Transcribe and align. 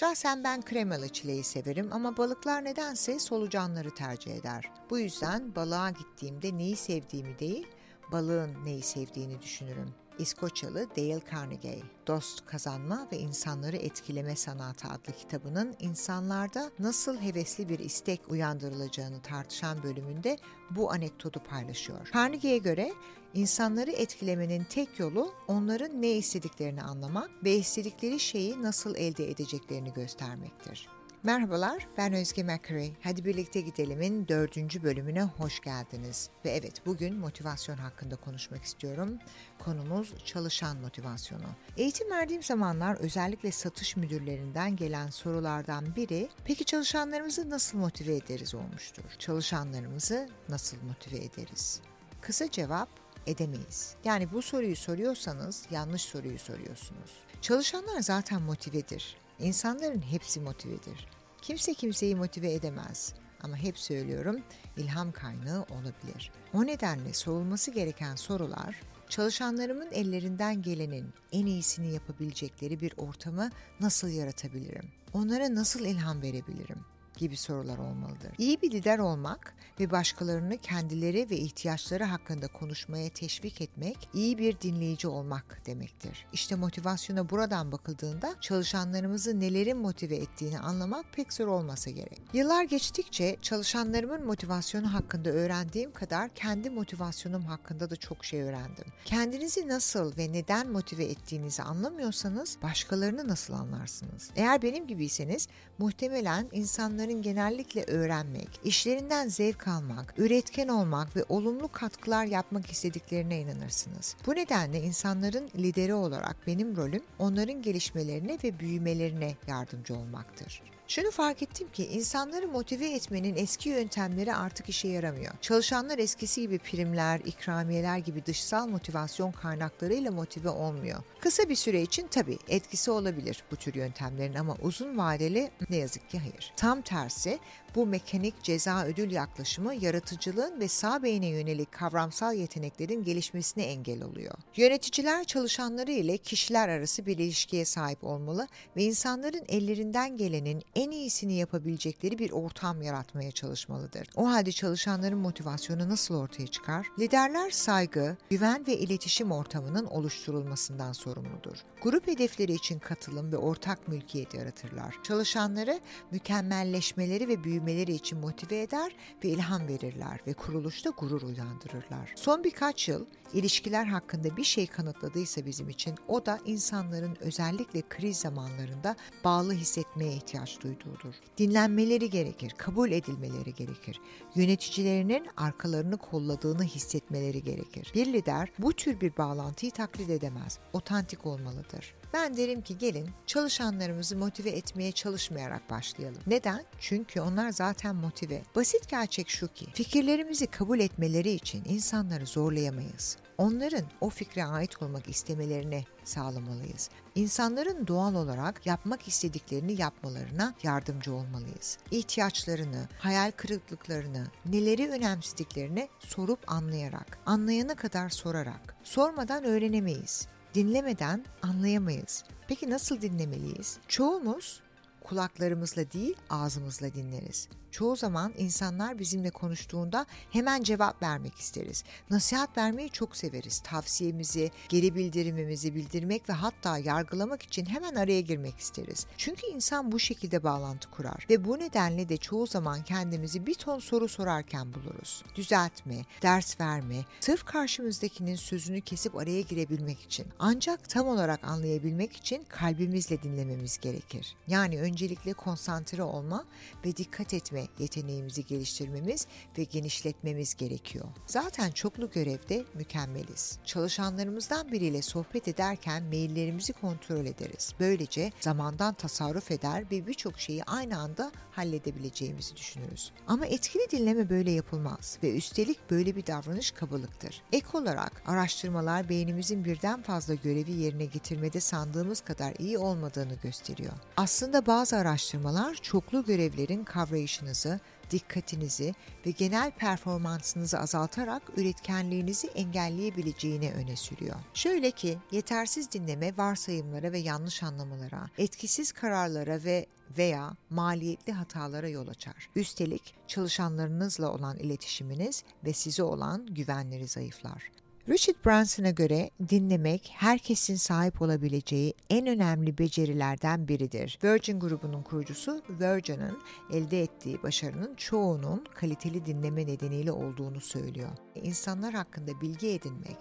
Şahsen 0.00 0.44
ben 0.44 0.62
kremalı 0.62 1.08
çileği 1.08 1.44
severim 1.44 1.88
ama 1.92 2.16
balıklar 2.16 2.64
nedense 2.64 3.18
solucanları 3.18 3.94
tercih 3.94 4.34
eder. 4.34 4.70
Bu 4.90 4.98
yüzden 4.98 5.54
balığa 5.54 5.90
gittiğimde 5.90 6.58
neyi 6.58 6.76
sevdiğimi 6.76 7.38
değil, 7.38 7.66
balığın 8.12 8.64
neyi 8.64 8.82
sevdiğini 8.82 9.42
düşünürüm. 9.42 9.94
İskoçyalı 10.18 10.86
Dale 10.96 11.20
Carnegie, 11.32 11.82
Dost 12.06 12.46
Kazanma 12.46 13.08
ve 13.12 13.18
İnsanları 13.18 13.76
Etkileme 13.76 14.36
Sanatı 14.36 14.88
adlı 14.88 15.12
kitabının 15.12 15.76
insanlarda 15.80 16.70
nasıl 16.78 17.20
hevesli 17.20 17.68
bir 17.68 17.78
istek 17.78 18.30
uyandırılacağını 18.30 19.22
tartışan 19.22 19.82
bölümünde 19.82 20.38
bu 20.70 20.92
anekdotu 20.92 21.40
paylaşıyor. 21.40 22.10
Carnegie'ye 22.14 22.58
göre 22.58 22.92
insanları 23.34 23.90
etkilemenin 23.90 24.64
tek 24.64 24.98
yolu 24.98 25.34
onların 25.48 26.02
ne 26.02 26.10
istediklerini 26.10 26.82
anlamak 26.82 27.30
ve 27.44 27.54
istedikleri 27.56 28.20
şeyi 28.20 28.62
nasıl 28.62 28.96
elde 28.96 29.30
edeceklerini 29.30 29.92
göstermektir. 29.92 30.88
Merhabalar, 31.26 31.86
ben 31.96 32.12
Özge 32.12 32.42
McCray. 32.42 32.92
Hadi 33.02 33.24
birlikte 33.24 33.60
gidelimin 33.60 34.28
dördüncü 34.28 34.82
bölümüne 34.82 35.22
hoş 35.22 35.60
geldiniz. 35.60 36.30
Ve 36.44 36.50
evet, 36.50 36.86
bugün 36.86 37.16
motivasyon 37.16 37.76
hakkında 37.76 38.16
konuşmak 38.16 38.64
istiyorum. 38.64 39.18
Konumuz 39.58 40.14
çalışan 40.24 40.76
motivasyonu. 40.76 41.46
Eğitim 41.76 42.10
verdiğim 42.10 42.42
zamanlar 42.42 42.96
özellikle 42.96 43.52
satış 43.52 43.96
müdürlerinden 43.96 44.76
gelen 44.76 45.10
sorulardan 45.10 45.96
biri, 45.96 46.28
peki 46.44 46.64
çalışanlarımızı 46.64 47.50
nasıl 47.50 47.78
motive 47.78 48.16
ederiz 48.16 48.54
olmuştur. 48.54 49.04
Çalışanlarımızı 49.18 50.28
nasıl 50.48 50.76
motive 50.82 51.16
ederiz? 51.16 51.80
Kısa 52.20 52.50
cevap, 52.50 52.88
edemeyiz. 53.26 53.94
Yani 54.04 54.32
bu 54.32 54.42
soruyu 54.42 54.76
soruyorsanız 54.76 55.66
yanlış 55.70 56.02
soruyu 56.02 56.38
soruyorsunuz. 56.38 57.10
Çalışanlar 57.40 58.00
zaten 58.00 58.42
motivedir. 58.42 59.16
İnsanların 59.38 60.00
hepsi 60.00 60.40
motivedir. 60.40 61.15
Kimse 61.46 61.74
kimseyi 61.74 62.16
motive 62.16 62.52
edemez. 62.52 63.14
Ama 63.42 63.56
hep 63.56 63.78
söylüyorum 63.78 64.42
ilham 64.76 65.12
kaynağı 65.12 65.62
olabilir. 65.62 66.32
O 66.54 66.66
nedenle 66.66 67.12
sorulması 67.12 67.70
gereken 67.70 68.16
sorular 68.16 68.80
çalışanlarımın 69.08 69.90
ellerinden 69.92 70.62
gelenin 70.62 71.14
en 71.32 71.46
iyisini 71.46 71.92
yapabilecekleri 71.92 72.80
bir 72.80 72.92
ortamı 72.96 73.50
nasıl 73.80 74.08
yaratabilirim? 74.08 74.88
Onlara 75.12 75.54
nasıl 75.54 75.84
ilham 75.84 76.22
verebilirim? 76.22 76.84
Gibi 77.16 77.36
sorular 77.36 77.78
olmalıdır. 77.78 78.32
İyi 78.38 78.62
bir 78.62 78.70
lider 78.70 78.98
olmak 78.98 79.54
ve 79.80 79.90
başkalarını 79.90 80.58
kendileri 80.58 81.30
ve 81.30 81.36
ihtiyaçları 81.36 82.04
hakkında 82.04 82.48
konuşmaya 82.48 83.10
teşvik 83.10 83.60
etmek, 83.60 84.08
iyi 84.14 84.38
bir 84.38 84.60
dinleyici 84.60 85.08
olmak 85.08 85.66
demektir. 85.66 86.26
İşte 86.32 86.54
motivasyona 86.54 87.30
buradan 87.30 87.72
bakıldığında 87.72 88.34
çalışanlarımızı 88.40 89.40
nelerin 89.40 89.78
motive 89.78 90.16
ettiğini 90.16 90.58
anlamak 90.58 91.12
pek 91.12 91.32
zor 91.32 91.46
olmasa 91.46 91.90
gerek. 91.90 92.20
Yıllar 92.32 92.64
geçtikçe 92.64 93.36
çalışanlarımın 93.42 94.26
motivasyonu 94.26 94.94
hakkında 94.94 95.30
öğrendiğim 95.30 95.92
kadar 95.92 96.28
kendi 96.28 96.70
motivasyonum 96.70 97.42
hakkında 97.42 97.90
da 97.90 97.96
çok 97.96 98.24
şey 98.24 98.42
öğrendim. 98.42 98.86
Kendinizi 99.04 99.68
nasıl 99.68 100.16
ve 100.16 100.32
neden 100.32 100.70
motive 100.70 101.04
ettiğinizi 101.04 101.62
anlamıyorsanız 101.62 102.58
başkalarını 102.62 103.28
nasıl 103.28 103.54
anlarsınız? 103.54 104.30
Eğer 104.36 104.62
benim 104.62 104.86
gibiyseniz 104.86 105.48
muhtemelen 105.78 106.48
insanların 106.52 107.05
insanların 107.06 107.22
genellikle 107.22 107.84
öğrenmek, 107.84 108.48
işlerinden 108.64 109.28
zevk 109.28 109.68
almak, 109.68 110.14
üretken 110.18 110.68
olmak 110.68 111.16
ve 111.16 111.24
olumlu 111.28 111.68
katkılar 111.68 112.24
yapmak 112.24 112.70
istediklerine 112.70 113.40
inanırsınız. 113.40 114.16
Bu 114.26 114.34
nedenle 114.34 114.80
insanların 114.80 115.50
lideri 115.56 115.94
olarak 115.94 116.36
benim 116.46 116.76
rolüm 116.76 117.02
onların 117.18 117.62
gelişmelerine 117.62 118.38
ve 118.44 118.58
büyümelerine 118.60 119.36
yardımcı 119.46 119.94
olmaktır. 119.94 120.62
Şunu 120.88 121.10
fark 121.10 121.42
ettim 121.42 121.68
ki 121.72 121.86
insanları 121.86 122.48
motive 122.48 122.90
etmenin 122.90 123.36
eski 123.36 123.68
yöntemleri 123.68 124.34
artık 124.34 124.68
işe 124.68 124.88
yaramıyor. 124.88 125.32
Çalışanlar 125.40 125.98
eskisi 125.98 126.40
gibi 126.40 126.58
primler, 126.58 127.20
ikramiyeler 127.20 127.98
gibi 127.98 128.26
dışsal 128.26 128.68
motivasyon 128.68 129.32
kaynaklarıyla 129.32 130.10
motive 130.10 130.48
olmuyor. 130.48 130.98
Kısa 131.20 131.48
bir 131.48 131.54
süre 131.54 131.82
için 131.82 132.06
tabii 132.06 132.38
etkisi 132.48 132.90
olabilir 132.90 133.44
bu 133.50 133.56
tür 133.56 133.74
yöntemlerin 133.74 134.34
ama 134.34 134.56
uzun 134.62 134.98
vadeli 134.98 135.50
ne 135.70 135.76
yazık 135.76 136.10
ki 136.10 136.18
hayır. 136.18 136.52
Tam 136.56 136.82
tersi 136.82 137.38
bu 137.74 137.86
mekanik 137.86 138.42
ceza 138.42 138.84
ödül 138.84 139.10
yaklaşımı 139.10 139.74
yaratıcılığın 139.74 140.60
ve 140.60 140.68
sağ 140.68 141.02
beyne 141.02 141.26
yönelik 141.26 141.72
kavramsal 141.72 142.34
yeteneklerin 142.34 143.04
gelişmesine 143.04 143.64
engel 143.64 144.02
oluyor. 144.02 144.34
Yöneticiler 144.56 145.24
çalışanları 145.24 145.92
ile 145.92 146.16
kişiler 146.16 146.68
arası 146.68 147.06
bir 147.06 147.18
ilişkiye 147.18 147.64
sahip 147.64 148.04
olmalı 148.04 148.48
ve 148.76 148.82
insanların 148.84 149.44
ellerinden 149.48 150.16
gelenin 150.16 150.62
en 150.76 150.90
iyisini 150.90 151.34
yapabilecekleri 151.34 152.18
bir 152.18 152.32
ortam 152.32 152.82
yaratmaya 152.82 153.32
çalışmalıdır. 153.32 154.08
O 154.16 154.28
halde 154.30 154.52
çalışanların 154.52 155.18
motivasyonu 155.18 155.88
nasıl 155.88 156.14
ortaya 156.14 156.46
çıkar? 156.46 156.86
Liderler 156.98 157.50
saygı, 157.50 158.16
güven 158.30 158.66
ve 158.66 158.76
iletişim 158.76 159.32
ortamının 159.32 159.86
oluşturulmasından 159.86 160.92
sorumludur. 160.92 161.56
Grup 161.82 162.06
hedefleri 162.06 162.52
için 162.52 162.78
katılım 162.78 163.32
ve 163.32 163.36
ortak 163.36 163.88
mülkiyet 163.88 164.34
yaratırlar. 164.34 164.94
Çalışanları 165.02 165.80
mükemmelleşmeleri 166.10 167.28
ve 167.28 167.44
büyümeleri 167.44 167.92
için 167.92 168.18
motive 168.18 168.60
eder 168.60 168.92
ve 169.24 169.28
ilham 169.28 169.68
verirler 169.68 170.20
ve 170.26 170.32
kuruluşta 170.32 170.90
gurur 170.90 171.22
uyandırırlar. 171.22 172.12
Son 172.16 172.44
birkaç 172.44 172.88
yıl 172.88 173.06
ilişkiler 173.32 173.84
hakkında 173.84 174.36
bir 174.36 174.44
şey 174.44 174.66
kanıtladıysa 174.66 175.46
bizim 175.46 175.68
için 175.68 175.94
o 176.08 176.26
da 176.26 176.38
insanların 176.44 177.16
özellikle 177.20 177.82
kriz 177.88 178.16
zamanlarında 178.16 178.96
bağlı 179.24 179.52
hissetmeye 179.52 180.12
ihtiyaç 180.12 180.65
duyduğudur. 180.66 181.14
Dinlenmeleri 181.38 182.10
gerekir, 182.10 182.54
kabul 182.58 182.90
edilmeleri 182.90 183.54
gerekir. 183.54 184.00
Yöneticilerinin 184.34 185.26
arkalarını 185.36 185.96
kolladığını 185.96 186.62
hissetmeleri 186.64 187.42
gerekir. 187.42 187.92
Bir 187.94 188.06
lider 188.06 188.48
bu 188.58 188.72
tür 188.72 189.00
bir 189.00 189.16
bağlantıyı 189.16 189.72
taklit 189.72 190.10
edemez. 190.10 190.58
Otantik 190.72 191.26
olmalıdır. 191.26 191.94
Ben 192.16 192.36
derim 192.36 192.62
ki 192.62 192.78
gelin 192.78 193.10
çalışanlarımızı 193.26 194.16
motive 194.16 194.50
etmeye 194.50 194.92
çalışmayarak 194.92 195.70
başlayalım. 195.70 196.22
Neden? 196.26 196.64
Çünkü 196.80 197.20
onlar 197.20 197.50
zaten 197.50 197.96
motive. 197.96 198.42
Basit 198.54 198.88
gerçek 198.88 199.28
şu 199.28 199.48
ki 199.48 199.66
fikirlerimizi 199.74 200.46
kabul 200.46 200.80
etmeleri 200.80 201.30
için 201.30 201.64
insanları 201.64 202.26
zorlayamayız. 202.26 203.16
Onların 203.38 203.84
o 204.00 204.10
fikre 204.10 204.44
ait 204.44 204.82
olmak 204.82 205.08
istemelerini 205.08 205.84
sağlamalıyız. 206.04 206.90
İnsanların 207.14 207.86
doğal 207.86 208.14
olarak 208.14 208.66
yapmak 208.66 209.08
istediklerini 209.08 209.80
yapmalarına 209.80 210.54
yardımcı 210.62 211.14
olmalıyız. 211.14 211.78
İhtiyaçlarını, 211.90 212.88
hayal 212.98 213.30
kırıklıklarını, 213.30 214.26
neleri 214.46 214.88
önemsediklerini 214.90 215.88
sorup 215.98 216.52
anlayarak, 216.52 217.18
anlayana 217.26 217.74
kadar 217.74 218.08
sorarak. 218.08 218.76
Sormadan 218.84 219.44
öğrenemeyiz. 219.44 220.28
Dinlemeden 220.56 221.24
anlayamayız. 221.42 222.24
Peki 222.48 222.70
nasıl 222.70 223.00
dinlemeliyiz? 223.00 223.78
Çoğumuz 223.88 224.60
kulaklarımızla 225.06 225.92
değil 225.92 226.16
ağzımızla 226.30 226.94
dinleriz. 226.94 227.48
Çoğu 227.70 227.96
zaman 227.96 228.32
insanlar 228.38 228.98
bizimle 228.98 229.30
konuştuğunda 229.30 230.06
hemen 230.30 230.62
cevap 230.62 231.02
vermek 231.02 231.34
isteriz. 231.34 231.84
Nasihat 232.10 232.58
vermeyi 232.58 232.90
çok 232.90 233.16
severiz. 233.16 233.60
Tavsiyemizi, 233.60 234.50
geri 234.68 234.94
bildirimimizi 234.94 235.74
bildirmek 235.74 236.28
ve 236.28 236.32
hatta 236.32 236.78
yargılamak 236.78 237.42
için 237.42 237.66
hemen 237.66 237.94
araya 237.94 238.20
girmek 238.20 238.58
isteriz. 238.58 239.06
Çünkü 239.16 239.46
insan 239.46 239.92
bu 239.92 239.98
şekilde 239.98 240.42
bağlantı 240.42 240.90
kurar 240.90 241.26
ve 241.30 241.44
bu 241.44 241.58
nedenle 241.58 242.08
de 242.08 242.16
çoğu 242.16 242.46
zaman 242.46 242.82
kendimizi 242.84 243.46
bir 243.46 243.54
ton 243.54 243.78
soru 243.78 244.08
sorarken 244.08 244.74
buluruz. 244.74 245.24
Düzeltme, 245.34 246.04
ders 246.22 246.60
verme, 246.60 247.04
sırf 247.20 247.44
karşımızdakinin 247.44 248.36
sözünü 248.36 248.80
kesip 248.80 249.16
araya 249.16 249.40
girebilmek 249.40 250.00
için. 250.00 250.26
Ancak 250.38 250.88
tam 250.88 251.08
olarak 251.08 251.44
anlayabilmek 251.44 252.16
için 252.16 252.44
kalbimizle 252.48 253.22
dinlememiz 253.22 253.78
gerekir. 253.78 254.36
Yani 254.48 254.78
öncelikle 254.96 255.32
konsantre 255.32 256.02
olma 256.02 256.44
ve 256.84 256.96
dikkat 256.96 257.34
etme 257.34 257.66
yeteneğimizi 257.78 258.46
geliştirmemiz 258.46 259.26
ve 259.58 259.64
genişletmemiz 259.64 260.54
gerekiyor. 260.54 261.04
Zaten 261.26 261.70
çoklu 261.70 262.10
görevde 262.10 262.64
mükemmeliz. 262.74 263.58
Çalışanlarımızdan 263.64 264.72
biriyle 264.72 265.02
sohbet 265.02 265.48
ederken 265.48 266.02
maillerimizi 266.04 266.72
kontrol 266.72 267.26
ederiz. 267.26 267.74
Böylece 267.80 268.32
zamandan 268.40 268.94
tasarruf 268.94 269.50
eder 269.50 269.90
ve 269.90 270.06
birçok 270.06 270.40
şeyi 270.40 270.64
aynı 270.64 270.98
anda 270.98 271.32
halledebileceğimizi 271.50 272.56
düşünürüz. 272.56 273.12
Ama 273.26 273.46
etkili 273.46 273.90
dinleme 273.90 274.30
böyle 274.30 274.50
yapılmaz 274.50 275.18
ve 275.22 275.36
üstelik 275.36 275.90
böyle 275.90 276.16
bir 276.16 276.26
davranış 276.26 276.70
kabalıktır. 276.70 277.42
Ek 277.52 277.66
olarak 277.74 278.22
araştırmalar 278.26 279.08
beynimizin 279.08 279.64
birden 279.64 280.02
fazla 280.02 280.34
görevi 280.34 280.72
yerine 280.72 281.04
getirmede 281.04 281.60
sandığımız 281.60 282.20
kadar 282.20 282.54
iyi 282.58 282.78
olmadığını 282.78 283.34
gösteriyor. 283.34 283.92
Aslında 284.16 284.66
bazı 284.66 284.85
araştırmalar 284.92 285.74
çoklu 285.74 286.24
görevlerin 286.24 286.84
kavrayışınızı 286.84 287.80
dikkatinizi 288.10 288.94
ve 289.26 289.30
genel 289.30 289.70
performansınızı 289.70 290.78
azaltarak 290.78 291.42
üretkenliğinizi 291.56 292.46
engelleyebileceğini 292.46 293.72
öne 293.72 293.96
sürüyor. 293.96 294.36
Şöyle 294.54 294.90
ki 294.90 295.18
yetersiz 295.30 295.92
dinleme 295.92 296.36
varsayımlara 296.36 297.12
ve 297.12 297.18
yanlış 297.18 297.62
anlamalara, 297.62 298.30
etkisiz 298.38 298.92
kararlara 298.92 299.64
ve 299.64 299.86
veya 300.18 300.56
maliyetli 300.70 301.32
hatalara 301.32 301.88
yol 301.88 302.08
açar. 302.08 302.48
Üstelik 302.56 303.14
çalışanlarınızla 303.26 304.32
olan 304.32 304.58
iletişiminiz 304.58 305.44
ve 305.64 305.72
size 305.72 306.02
olan 306.02 306.46
güvenleri 306.46 307.08
zayıflar. 307.08 307.70
Richard 308.08 308.44
Branson'a 308.46 308.90
göre 308.90 309.30
dinlemek 309.48 310.10
herkesin 310.14 310.76
sahip 310.76 311.22
olabileceği 311.22 311.94
en 312.10 312.26
önemli 312.26 312.78
becerilerden 312.78 313.68
biridir. 313.68 314.18
Virgin 314.24 314.60
grubunun 314.60 315.02
kurucusu 315.02 315.62
Virgin'in 315.70 316.38
elde 316.72 317.02
ettiği 317.02 317.42
başarının 317.42 317.94
çoğunun 317.94 318.64
kaliteli 318.74 319.26
dinleme 319.26 319.66
nedeniyle 319.66 320.12
olduğunu 320.12 320.60
söylüyor. 320.60 321.10
İnsanlar 321.34 321.94
hakkında 321.94 322.40
bilgi 322.40 322.68
edinmek 322.68 323.16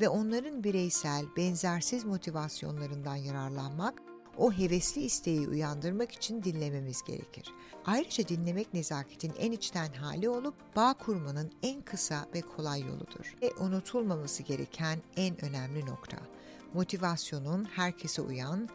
ve 0.00 0.08
onların 0.08 0.64
bireysel, 0.64 1.24
benzersiz 1.36 2.04
motivasyonlarından 2.04 3.16
yararlanmak 3.16 4.02
o 4.38 4.52
hevesli 4.52 5.02
isteği 5.02 5.48
uyandırmak 5.48 6.12
için 6.12 6.42
dinlememiz 6.42 7.02
gerekir. 7.02 7.52
Ayrıca 7.84 8.28
dinlemek 8.28 8.74
nezaketin 8.74 9.32
en 9.38 9.52
içten 9.52 9.92
hali 9.92 10.28
olup 10.28 10.54
bağ 10.76 10.94
kurmanın 10.94 11.52
en 11.62 11.82
kısa 11.82 12.26
ve 12.34 12.40
kolay 12.40 12.80
yoludur. 12.80 13.36
Ve 13.42 13.52
unutulmaması 13.60 14.42
gereken 14.42 15.02
en 15.16 15.44
önemli 15.44 15.86
nokta. 15.86 16.18
Motivasyonun 16.74 17.64
herkese 17.64 18.22
uyan 18.22 18.68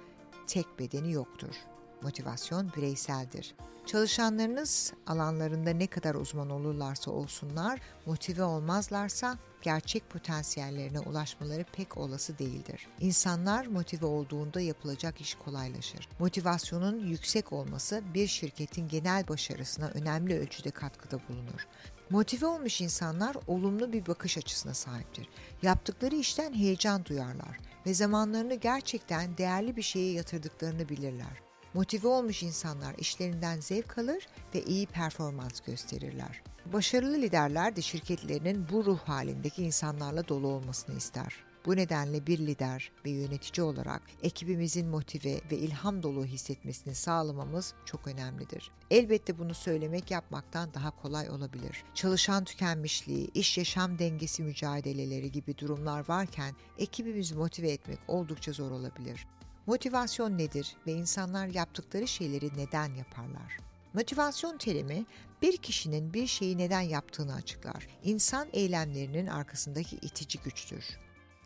tek 0.48 0.80
bedeni 0.80 1.12
yoktur. 1.12 1.56
Motivasyon 2.02 2.72
bireyseldir. 2.78 3.56
Çalışanlarınız 3.86 4.94
alanlarında 5.08 5.70
ne 5.70 5.88
kadar 5.88 6.16
uzman 6.16 6.50
olurlarsa 6.50 7.12
olsunlar, 7.12 7.80
motive 8.06 8.44
olmazlarsa 8.44 9.38
gerçek 9.62 10.10
potansiyellerine 10.10 11.00
ulaşmaları 11.00 11.66
pek 11.74 11.98
olası 11.98 12.40
değildir. 12.40 12.88
İnsanlar 13.00 13.66
motive 13.66 14.06
olduğunda 14.06 14.62
yapılacak 14.62 15.22
iş 15.22 15.36
kolaylaşır. 15.36 16.10
Motivasyonun 16.20 17.00
yüksek 17.00 17.54
olması 17.54 18.02
bir 18.14 18.28
şirketin 18.28 18.88
genel 18.88 19.28
başarısına 19.28 19.88
önemli 19.88 20.40
ölçüde 20.40 20.72
katkıda 20.72 21.20
bulunur. 21.30 21.68
Motive 22.10 22.46
olmuş 22.46 22.82
insanlar 22.82 23.38
olumlu 23.48 23.94
bir 23.94 24.08
bakış 24.08 24.38
açısına 24.38 24.74
sahiptir. 24.74 25.28
Yaptıkları 25.62 26.16
işten 26.16 26.54
heyecan 26.54 27.06
duyarlar 27.06 27.60
ve 27.86 27.94
zamanlarını 27.94 28.56
gerçekten 28.56 29.38
değerli 29.38 29.76
bir 29.76 29.82
şeye 29.82 30.12
yatırdıklarını 30.12 30.90
bilirler. 30.90 31.51
Motive 31.74 32.08
olmuş 32.08 32.44
insanlar 32.44 32.96
işlerinden 32.98 33.60
zevk 33.60 33.98
alır 33.98 34.28
ve 34.56 34.64
iyi 34.64 34.86
performans 34.88 35.60
gösterirler. 35.60 36.42
Başarılı 36.74 37.22
liderler 37.22 37.76
de 37.76 37.82
şirketlerinin 37.82 38.70
bu 38.72 38.86
ruh 38.86 39.00
halindeki 39.00 39.64
insanlarla 39.64 40.28
dolu 40.28 40.48
olmasını 40.48 40.98
ister. 40.98 41.36
Bu 41.66 41.76
nedenle 41.76 42.28
bir 42.28 42.40
lider 42.40 42.92
ve 43.06 43.10
yönetici 43.10 43.66
olarak 43.66 44.02
ekibimizin 44.24 44.88
motive 44.88 45.42
ve 45.52 45.58
ilham 45.58 46.04
dolu 46.04 46.26
hissetmesini 46.26 46.96
sağlamamız 46.96 47.74
çok 47.86 48.08
önemlidir. 48.08 48.72
Elbette 48.90 49.40
bunu 49.40 49.54
söylemek 49.54 50.12
yapmaktan 50.12 50.74
daha 50.74 51.02
kolay 51.02 51.30
olabilir. 51.30 51.84
Çalışan 51.94 52.44
tükenmişliği, 52.44 53.32
iş 53.34 53.58
yaşam 53.58 54.00
dengesi 54.00 54.44
mücadeleleri 54.44 55.32
gibi 55.32 55.58
durumlar 55.58 56.10
varken 56.10 56.56
ekibimizi 56.78 57.36
motive 57.36 57.72
etmek 57.72 58.00
oldukça 58.08 58.52
zor 58.52 58.72
olabilir. 58.72 59.28
Motivasyon 59.68 60.38
nedir 60.38 60.76
ve 60.88 60.92
insanlar 60.92 61.48
yaptıkları 61.48 62.08
şeyleri 62.08 62.50
neden 62.58 62.94
yaparlar? 62.96 63.58
Motivasyon 63.94 64.58
terimi 64.58 65.06
bir 65.42 65.58
kişinin 65.58 66.14
bir 66.14 66.28
şeyi 66.28 66.58
neden 66.58 66.82
yaptığını 66.82 67.36
açıklar. 67.36 67.88
İnsan 68.04 68.48
eylemlerinin 68.54 69.28
arkasındaki 69.28 69.96
itici 69.96 70.44
güçtür. 70.44 70.86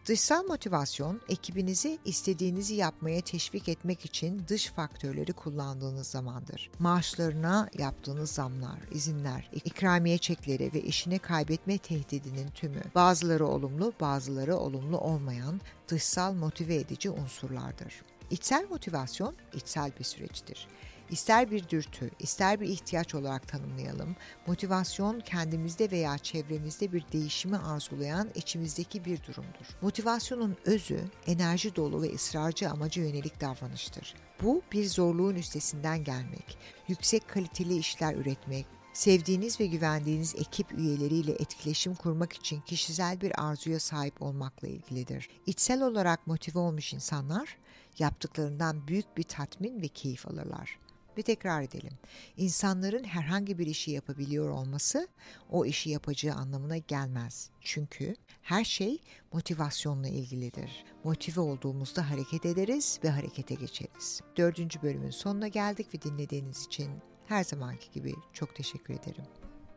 Dışsal 0.06 0.44
motivasyon, 0.44 1.22
ekibinizi 1.30 2.00
istediğinizi 2.06 2.76
yapmaya 2.76 3.22
teşvik 3.22 3.70
etmek 3.70 4.06
için 4.06 4.44
dış 4.48 4.68
faktörleri 4.68 5.34
kullandığınız 5.34 6.08
zamandır. 6.08 6.72
Maaşlarına 6.80 7.70
yaptığınız 7.78 8.32
zamlar, 8.32 8.80
izinler, 8.92 9.50
ikramiye 9.66 10.18
çekleri 10.18 10.74
ve 10.74 10.82
işini 10.82 11.20
kaybetme 11.20 11.78
tehdidinin 11.78 12.50
tümü. 12.50 12.82
Bazıları 12.96 13.48
olumlu, 13.48 13.94
bazıları 14.00 14.58
olumlu 14.58 14.98
olmayan 14.98 15.62
dışsal 15.88 16.34
motive 16.34 16.76
edici 16.76 17.10
unsurlardır. 17.10 17.94
İçsel 18.32 18.68
motivasyon 18.70 19.36
içsel 19.54 19.92
bir 20.00 20.04
süreçtir. 20.04 20.68
İster 21.10 21.52
bir 21.52 21.70
dürtü, 21.70 22.12
ister 22.20 22.62
bir 22.62 22.68
ihtiyaç 22.70 23.16
olarak 23.16 23.48
tanımlayalım, 23.48 24.16
motivasyon 24.48 25.20
kendimizde 25.20 25.92
veya 25.92 26.18
çevremizde 26.18 26.94
bir 26.94 27.06
değişimi 27.12 27.58
arzulayan 27.58 28.30
içimizdeki 28.36 29.06
bir 29.06 29.24
durumdur. 29.24 29.66
Motivasyonun 29.82 30.58
özü, 30.66 31.00
enerji 31.28 31.76
dolu 31.76 32.02
ve 32.02 32.14
ısrarcı 32.14 32.70
amaca 32.70 33.04
yönelik 33.04 33.42
davranıştır. 33.42 34.16
Bu 34.44 34.62
bir 34.72 34.86
zorluğun 34.86 35.36
üstesinden 35.36 36.04
gelmek, 36.04 36.58
yüksek 36.88 37.30
kaliteli 37.30 37.78
işler 37.78 38.16
üretmek, 38.16 38.66
sevdiğiniz 38.94 39.60
ve 39.60 39.66
güvendiğiniz 39.66 40.36
ekip 40.36 40.72
üyeleriyle 40.72 41.32
etkileşim 41.32 41.96
kurmak 41.96 42.34
için 42.34 42.62
kişisel 42.62 43.22
bir 43.22 43.48
arzuya 43.48 43.80
sahip 43.80 44.22
olmakla 44.22 44.68
ilgilidir. 44.68 45.30
İçsel 45.46 45.82
olarak 45.82 46.28
motive 46.28 46.60
olmuş 46.60 46.94
insanlar 46.94 47.58
yaptıklarından 48.00 48.88
büyük 48.88 49.18
bir 49.18 49.24
tatmin 49.24 49.82
ve 49.82 49.88
keyif 49.88 50.28
alırlar. 50.28 50.80
Ve 51.18 51.22
tekrar 51.22 51.62
edelim. 51.62 51.94
İnsanların 52.38 53.04
herhangi 53.04 53.60
bir 53.60 53.68
işi 53.68 53.92
yapabiliyor 53.92 54.50
olması 54.50 55.08
o 55.50 55.66
işi 55.66 55.90
yapacağı 55.90 56.36
anlamına 56.36 56.78
gelmez. 56.78 57.50
Çünkü 57.62 58.16
her 58.42 58.64
şey 58.64 59.02
motivasyonla 59.34 60.08
ilgilidir. 60.08 60.86
Motive 61.04 61.40
olduğumuzda 61.40 62.10
hareket 62.10 62.46
ederiz 62.46 63.00
ve 63.04 63.10
harekete 63.10 63.56
geçeriz. 63.56 64.22
Dördüncü 64.38 64.82
bölümün 64.82 65.12
sonuna 65.12 65.48
geldik 65.48 65.94
ve 65.94 66.02
dinlediğiniz 66.02 66.66
için 66.66 66.92
her 67.26 67.44
zamanki 67.44 67.92
gibi 67.92 68.14
çok 68.34 68.56
teşekkür 68.56 68.94
ederim. 68.94 69.45